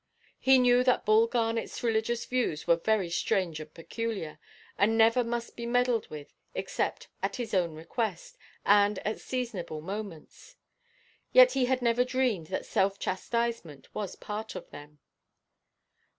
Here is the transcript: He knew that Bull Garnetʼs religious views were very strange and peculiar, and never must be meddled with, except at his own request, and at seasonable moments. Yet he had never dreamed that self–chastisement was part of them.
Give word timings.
He 0.39 0.57
knew 0.57 0.83
that 0.85 1.05
Bull 1.05 1.29
Garnetʼs 1.29 1.83
religious 1.83 2.25
views 2.25 2.65
were 2.65 2.75
very 2.77 3.07
strange 3.11 3.59
and 3.59 3.71
peculiar, 3.71 4.39
and 4.75 4.97
never 4.97 5.23
must 5.23 5.55
be 5.55 5.67
meddled 5.67 6.09
with, 6.09 6.33
except 6.55 7.07
at 7.21 7.35
his 7.35 7.53
own 7.53 7.75
request, 7.75 8.35
and 8.65 8.97
at 9.05 9.19
seasonable 9.19 9.81
moments. 9.81 10.55
Yet 11.31 11.51
he 11.51 11.65
had 11.65 11.83
never 11.83 12.03
dreamed 12.03 12.47
that 12.47 12.65
self–chastisement 12.65 13.93
was 13.93 14.15
part 14.15 14.55
of 14.55 14.71
them. 14.71 14.97